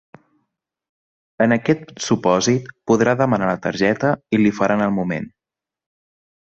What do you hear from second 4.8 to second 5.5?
al moment.